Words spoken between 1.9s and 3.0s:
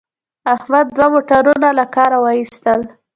کاره و ایستل.